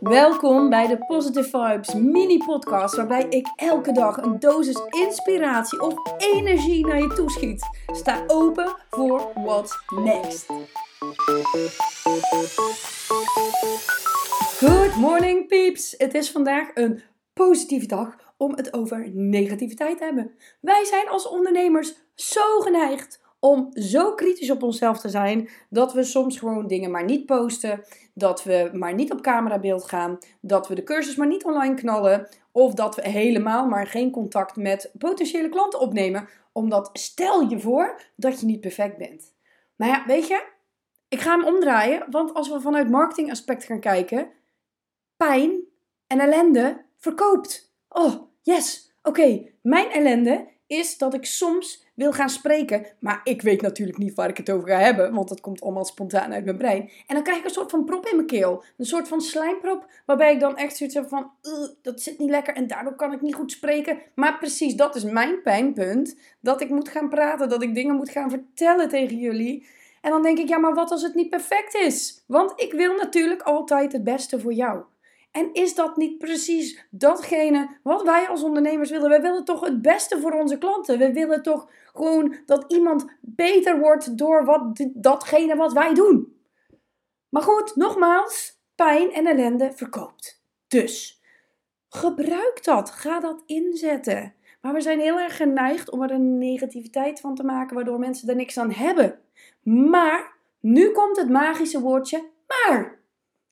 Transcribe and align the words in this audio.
Welkom 0.00 0.70
bij 0.70 0.86
de 0.86 0.98
Positive 1.06 1.48
Vibes 1.48 1.94
mini-podcast, 1.94 2.96
waarbij 2.96 3.26
ik 3.28 3.46
elke 3.56 3.92
dag 3.92 4.16
een 4.16 4.38
dosis 4.38 4.80
inspiratie 4.90 5.80
of 5.80 5.94
energie 6.18 6.86
naar 6.86 7.00
je 7.00 7.12
toeschiet. 7.14 7.68
Sta 7.86 8.24
open 8.26 8.76
voor 8.90 9.30
what's 9.34 9.78
next. 9.94 10.46
Good 14.58 14.94
morning, 14.96 15.46
peeps! 15.46 15.94
Het 15.98 16.14
is 16.14 16.30
vandaag 16.30 16.70
een 16.74 17.02
positieve 17.32 17.86
dag 17.86 18.16
om 18.36 18.56
het 18.56 18.72
over 18.72 19.10
negativiteit 19.12 19.98
te 19.98 20.04
hebben. 20.04 20.34
Wij 20.60 20.84
zijn 20.84 21.08
als 21.08 21.28
ondernemers 21.28 21.94
zo 22.14 22.60
geneigd 22.60 23.20
om 23.38 23.68
zo 23.72 24.14
kritisch 24.14 24.50
op 24.50 24.62
onszelf 24.62 25.00
te 25.00 25.08
zijn 25.08 25.48
dat 25.70 25.92
we 25.92 26.04
soms 26.04 26.38
gewoon 26.38 26.66
dingen 26.66 26.90
maar 26.90 27.04
niet 27.04 27.26
posten, 27.26 27.84
dat 28.14 28.44
we 28.44 28.70
maar 28.72 28.94
niet 28.94 29.12
op 29.12 29.20
camerabeeld 29.20 29.84
gaan, 29.84 30.18
dat 30.40 30.68
we 30.68 30.74
de 30.74 30.82
cursus 30.82 31.16
maar 31.16 31.26
niet 31.26 31.44
online 31.44 31.74
knallen 31.74 32.28
of 32.52 32.74
dat 32.74 32.94
we 32.94 33.08
helemaal 33.08 33.66
maar 33.66 33.86
geen 33.86 34.10
contact 34.10 34.56
met 34.56 34.90
potentiële 34.98 35.48
klanten 35.48 35.80
opnemen, 35.80 36.28
omdat 36.52 36.90
stel 36.92 37.48
je 37.48 37.60
voor 37.60 38.00
dat 38.16 38.40
je 38.40 38.46
niet 38.46 38.60
perfect 38.60 38.96
bent. 38.96 39.34
Maar 39.76 39.88
ja, 39.88 40.04
weet 40.06 40.26
je, 40.26 40.44
ik 41.08 41.20
ga 41.20 41.36
hem 41.36 41.46
omdraaien, 41.46 42.06
want 42.10 42.34
als 42.34 42.48
we 42.48 42.60
vanuit 42.60 42.90
marketingaspect 42.90 43.64
gaan 43.64 43.80
kijken, 43.80 44.30
pijn 45.16 45.64
en 46.06 46.20
ellende 46.20 46.84
verkoopt. 46.96 47.74
Oh, 47.88 48.22
yes. 48.42 48.94
Oké, 49.02 49.52
mijn 49.62 49.90
ellende 49.90 50.48
is 50.66 50.98
dat 50.98 51.14
ik 51.14 51.24
soms 51.24 51.84
wil 51.94 52.12
gaan 52.12 52.30
spreken, 52.30 52.86
maar 52.98 53.20
ik 53.24 53.42
weet 53.42 53.60
natuurlijk 53.60 53.98
niet 53.98 54.14
waar 54.14 54.28
ik 54.28 54.36
het 54.36 54.50
over 54.50 54.68
ga 54.68 54.78
hebben, 54.78 55.14
want 55.14 55.28
dat 55.28 55.40
komt 55.40 55.62
allemaal 55.62 55.84
spontaan 55.84 56.32
uit 56.32 56.44
mijn 56.44 56.56
brein. 56.56 56.90
En 57.06 57.14
dan 57.14 57.22
krijg 57.22 57.38
ik 57.38 57.44
een 57.44 57.50
soort 57.50 57.70
van 57.70 57.84
prop 57.84 58.06
in 58.06 58.16
mijn 58.16 58.28
keel, 58.28 58.64
een 58.76 58.84
soort 58.84 59.08
van 59.08 59.20
slijmprop, 59.20 59.86
waarbij 60.06 60.32
ik 60.32 60.40
dan 60.40 60.56
echt 60.56 60.76
zoiets 60.76 60.94
heb 60.94 61.08
van, 61.08 61.30
dat 61.82 62.00
zit 62.00 62.18
niet 62.18 62.30
lekker 62.30 62.54
en 62.54 62.66
daardoor 62.66 62.94
kan 62.94 63.12
ik 63.12 63.20
niet 63.20 63.34
goed 63.34 63.52
spreken. 63.52 63.98
Maar 64.14 64.38
precies, 64.38 64.74
dat 64.74 64.94
is 64.94 65.04
mijn 65.04 65.42
pijnpunt, 65.42 66.16
dat 66.40 66.60
ik 66.60 66.68
moet 66.68 66.88
gaan 66.88 67.08
praten, 67.08 67.48
dat 67.48 67.62
ik 67.62 67.74
dingen 67.74 67.96
moet 67.96 68.10
gaan 68.10 68.30
vertellen 68.30 68.88
tegen 68.88 69.16
jullie. 69.16 69.66
En 70.00 70.10
dan 70.10 70.22
denk 70.22 70.38
ik, 70.38 70.48
ja, 70.48 70.58
maar 70.58 70.74
wat 70.74 70.90
als 70.90 71.02
het 71.02 71.14
niet 71.14 71.30
perfect 71.30 71.74
is? 71.74 72.24
Want 72.26 72.52
ik 72.56 72.72
wil 72.72 72.96
natuurlijk 72.96 73.42
altijd 73.42 73.92
het 73.92 74.04
beste 74.04 74.40
voor 74.40 74.52
jou. 74.52 74.84
En 75.36 75.52
is 75.52 75.74
dat 75.74 75.96
niet 75.96 76.18
precies 76.18 76.86
datgene 76.90 77.78
wat 77.82 78.02
wij 78.02 78.28
als 78.28 78.42
ondernemers 78.42 78.90
willen? 78.90 79.10
We 79.10 79.20
willen 79.20 79.44
toch 79.44 79.60
het 79.60 79.82
beste 79.82 80.20
voor 80.20 80.32
onze 80.32 80.58
klanten. 80.58 80.98
We 80.98 81.12
willen 81.12 81.42
toch 81.42 81.68
gewoon 81.92 82.36
dat 82.46 82.64
iemand 82.68 83.04
beter 83.20 83.78
wordt 83.78 84.18
door 84.18 84.44
wat, 84.44 84.86
datgene 84.94 85.56
wat 85.56 85.72
wij 85.72 85.94
doen. 85.94 86.36
Maar 87.28 87.42
goed, 87.42 87.76
nogmaals, 87.76 88.60
pijn 88.74 89.12
en 89.12 89.26
ellende 89.26 89.72
verkoopt. 89.74 90.42
Dus 90.68 91.22
gebruik 91.88 92.64
dat. 92.64 92.90
Ga 92.90 93.20
dat 93.20 93.42
inzetten. 93.46 94.34
Maar 94.60 94.72
we 94.72 94.80
zijn 94.80 95.00
heel 95.00 95.18
erg 95.18 95.36
geneigd 95.36 95.90
om 95.90 96.02
er 96.02 96.10
een 96.10 96.38
negativiteit 96.38 97.20
van 97.20 97.34
te 97.34 97.44
maken, 97.44 97.74
waardoor 97.74 97.98
mensen 97.98 98.28
er 98.28 98.36
niks 98.36 98.58
aan 98.58 98.72
hebben. 98.72 99.18
Maar 99.62 100.32
nu 100.60 100.90
komt 100.90 101.16
het 101.16 101.28
magische 101.28 101.80
woordje 101.80 102.24
maar 102.46 102.98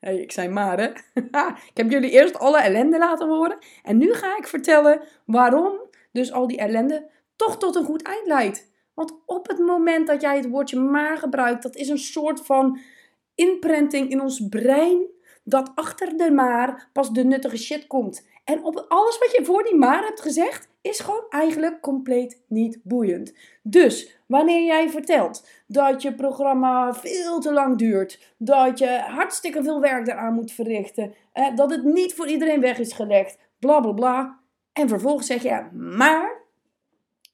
hey, 0.00 0.18
ik 0.18 0.32
zei 0.32 0.48
maar 0.48 0.78
hè. 0.78 0.88
ik 1.70 1.76
heb 1.76 1.90
jullie 1.90 2.10
eerst 2.10 2.38
alle 2.38 2.60
ellende 2.60 2.98
laten 2.98 3.28
horen. 3.28 3.58
En 3.82 3.98
nu 3.98 4.14
ga 4.14 4.36
ik 4.36 4.46
vertellen 4.46 5.02
waarom 5.24 5.80
dus 6.12 6.32
al 6.32 6.46
die 6.46 6.58
ellende 6.58 7.10
toch 7.36 7.58
tot 7.58 7.76
een 7.76 7.84
goed 7.84 8.02
eind 8.02 8.26
leidt. 8.26 8.70
Want 8.94 9.14
op 9.26 9.48
het 9.48 9.58
moment 9.58 10.06
dat 10.06 10.20
jij 10.20 10.36
het 10.36 10.48
woordje 10.48 10.80
maar 10.80 11.18
gebruikt, 11.18 11.62
dat 11.62 11.76
is 11.76 11.88
een 11.88 11.98
soort 11.98 12.40
van 12.40 12.78
imprinting 13.34 14.10
in 14.10 14.20
ons 14.20 14.48
brein. 14.48 15.06
Dat 15.48 15.72
achter 15.74 16.16
de 16.16 16.30
maar 16.30 16.88
pas 16.92 17.12
de 17.12 17.24
nuttige 17.24 17.56
shit 17.56 17.86
komt. 17.86 18.26
En 18.44 18.64
op 18.64 18.84
alles 18.88 19.18
wat 19.18 19.36
je 19.36 19.44
voor 19.44 19.62
die 19.62 19.74
maar 19.74 20.02
hebt 20.02 20.20
gezegd, 20.20 20.68
is 20.80 21.00
gewoon 21.00 21.24
eigenlijk 21.28 21.80
compleet 21.80 22.42
niet 22.46 22.80
boeiend. 22.82 23.34
Dus 23.62 24.18
wanneer 24.26 24.64
jij 24.64 24.90
vertelt 24.90 25.48
dat 25.66 26.02
je 26.02 26.14
programma 26.14 26.94
veel 26.94 27.40
te 27.40 27.52
lang 27.52 27.78
duurt, 27.78 28.34
dat 28.38 28.78
je 28.78 28.98
hartstikke 29.06 29.62
veel 29.62 29.80
werk 29.80 30.06
eraan 30.06 30.34
moet 30.34 30.52
verrichten, 30.52 31.14
dat 31.54 31.70
het 31.70 31.84
niet 31.84 32.14
voor 32.14 32.28
iedereen 32.28 32.60
weg 32.60 32.78
is 32.78 32.92
gelegd, 32.92 33.38
bla 33.58 33.80
bla 33.80 33.92
bla. 33.92 34.38
En 34.72 34.88
vervolgens 34.88 35.26
zeg 35.26 35.42
je, 35.42 35.68
maar 35.72 36.42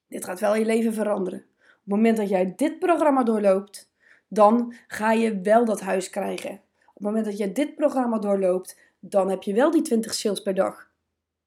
dit 0.07 0.25
gaat 0.25 0.39
wel 0.39 0.55
je 0.55 0.65
leven 0.65 0.93
veranderen. 0.93 1.39
Op 1.39 1.91
het 1.91 1.95
moment 1.95 2.17
dat 2.17 2.29
jij 2.29 2.53
dit 2.55 2.79
programma 2.79 3.23
doorloopt, 3.23 3.91
dan 4.27 4.73
ga 4.87 5.11
je 5.11 5.41
wel 5.41 5.65
dat 5.65 5.81
huis 5.81 6.09
krijgen. 6.09 6.63
Op 6.95 7.03
het 7.03 7.13
moment 7.13 7.25
dat 7.25 7.37
je 7.37 7.51
dit 7.51 7.75
programma 7.75 8.19
doorloopt, 8.19 8.79
dan 8.99 9.29
heb 9.29 9.43
je 9.43 9.53
wel 9.53 9.71
die 9.71 9.81
20 9.81 10.13
sales 10.13 10.41
per 10.41 10.55
dag. 10.55 10.89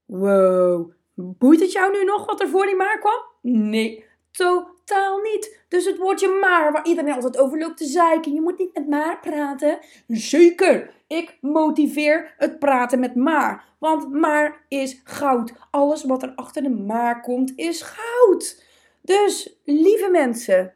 Wow, 0.04 0.92
boeit 1.14 1.60
het 1.60 1.72
jou 1.72 1.92
nu 1.92 2.04
nog 2.04 2.26
wat 2.26 2.40
er 2.40 2.48
voor 2.48 2.66
die 2.66 2.76
maar 2.76 2.98
kwam? 2.98 3.22
Nee, 3.40 4.04
totaal 4.30 5.18
niet. 5.18 5.64
Dus 5.68 5.84
het 5.84 5.98
woordje 5.98 6.38
maar, 6.40 6.72
waar 6.72 6.86
iedereen 6.86 7.12
altijd 7.12 7.38
over 7.38 7.58
loopt 7.58 7.76
te 7.76 7.84
zeiken. 7.84 8.32
Je 8.32 8.40
moet 8.40 8.58
niet 8.58 8.74
met 8.74 8.88
maar 8.88 9.20
praten. 9.20 9.78
Zeker, 10.06 10.94
ik 11.06 11.38
motiveer 11.40 12.34
het 12.36 12.58
praten 12.58 13.00
met 13.00 13.14
maar. 13.14 13.64
Want 13.78 14.12
maar 14.12 14.64
is 14.68 15.00
goud. 15.04 15.52
Alles 15.70 16.04
wat 16.04 16.22
er 16.22 16.32
achter 16.34 16.62
de 16.62 16.70
maar 16.70 17.20
komt 17.20 17.52
is 17.56 17.82
goud. 17.82 18.64
Dus, 19.00 19.60
lieve 19.64 20.10
mensen, 20.10 20.74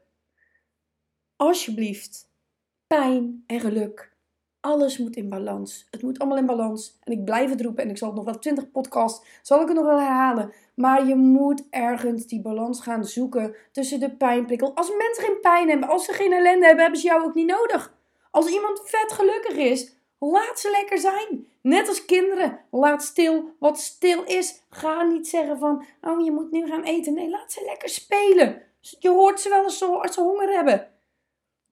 alsjeblieft, 1.36 2.30
pijn 2.86 3.44
en 3.46 3.60
geluk 3.60 4.11
alles 4.62 4.98
moet 4.98 5.16
in 5.16 5.28
balans. 5.28 5.86
Het 5.90 6.02
moet 6.02 6.18
allemaal 6.18 6.38
in 6.38 6.46
balans. 6.46 6.98
En 7.04 7.12
ik 7.12 7.24
blijf 7.24 7.50
het 7.50 7.60
roepen 7.60 7.84
en 7.84 7.90
ik 7.90 7.98
zal 7.98 8.08
het 8.08 8.16
nog 8.16 8.24
wel 8.24 8.38
20 8.38 8.70
podcasts, 8.70 9.26
zal 9.42 9.60
ik 9.60 9.66
het 9.66 9.76
nog 9.76 9.86
wel 9.86 9.98
herhalen. 10.00 10.52
Maar 10.74 11.06
je 11.06 11.14
moet 11.14 11.62
ergens 11.70 12.26
die 12.26 12.40
balans 12.40 12.80
gaan 12.80 13.04
zoeken 13.04 13.54
tussen 13.72 14.00
de 14.00 14.10
pijnprikkel. 14.10 14.74
Als 14.74 14.88
mensen 14.88 15.24
geen 15.24 15.40
pijn 15.40 15.68
hebben, 15.68 15.88
als 15.88 16.04
ze 16.04 16.12
geen 16.12 16.32
ellende 16.32 16.66
hebben, 16.66 16.82
hebben 16.82 17.00
ze 17.00 17.06
jou 17.06 17.24
ook 17.24 17.34
niet 17.34 17.46
nodig. 17.46 17.94
Als 18.30 18.46
iemand 18.46 18.80
vet 18.84 19.12
gelukkig 19.12 19.56
is, 19.56 19.94
laat 20.18 20.60
ze 20.60 20.70
lekker 20.70 20.98
zijn. 20.98 21.46
Net 21.60 21.88
als 21.88 22.04
kinderen, 22.04 22.58
laat 22.70 23.02
stil 23.02 23.54
wat 23.58 23.78
stil 23.78 24.22
is. 24.22 24.62
Ga 24.70 25.02
niet 25.02 25.28
zeggen 25.28 25.58
van, 25.58 25.84
oh 26.00 26.24
je 26.24 26.32
moet 26.32 26.50
nu 26.50 26.66
gaan 26.66 26.82
eten. 26.82 27.14
Nee, 27.14 27.28
laat 27.28 27.52
ze 27.52 27.62
lekker 27.66 27.88
spelen. 27.88 28.62
Je 28.80 29.08
hoort 29.08 29.40
ze 29.40 29.48
wel 29.48 29.62
eens 29.62 29.82
als 29.82 30.14
ze 30.14 30.20
honger 30.20 30.48
hebben. 30.48 30.91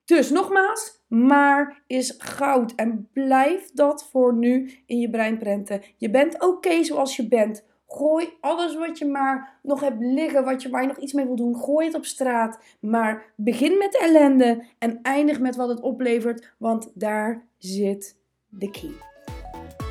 Dus 0.05 0.29
nogmaals, 0.29 1.03
maar 1.07 1.83
is 1.87 2.15
goud. 2.17 2.75
En 2.75 3.09
blijf 3.13 3.71
dat 3.73 4.09
voor 4.11 4.33
nu 4.33 4.71
in 4.85 4.99
je 4.99 5.09
brein 5.09 5.37
prenten. 5.37 5.81
Je 5.97 6.09
bent 6.09 6.41
oké 6.41 6.83
zoals 6.83 7.15
je 7.15 7.27
bent. 7.27 7.69
Gooi 7.87 8.33
alles 8.41 8.75
wat 8.75 8.97
je 8.97 9.05
maar 9.05 9.59
nog 9.63 9.81
hebt 9.81 9.99
liggen, 9.99 10.43
wat 10.43 10.61
je, 10.61 10.69
waar 10.69 10.81
je 10.81 10.87
nog 10.87 10.97
iets 10.97 11.13
mee 11.13 11.25
wil 11.25 11.35
doen, 11.35 11.55
gooi 11.55 11.85
het 11.85 11.95
op 11.95 12.05
straat. 12.05 12.59
Maar 12.79 13.33
begin 13.35 13.77
met 13.77 13.97
ellende 13.97 14.63
en 14.79 14.99
eindig 15.01 15.39
met 15.39 15.55
wat 15.55 15.69
het 15.69 15.79
oplevert, 15.79 16.53
want 16.57 16.91
daar 16.93 17.47
zit 17.57 18.17
de 18.49 18.71
key. 18.71 18.91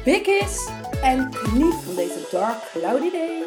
Big 0.05 0.23
kiss 0.23 0.71
en 1.03 1.35
geniet 1.35 1.75
van 1.75 1.95
deze 1.95 2.29
dark 2.31 2.71
cloudy 2.73 3.11
day. 3.11 3.43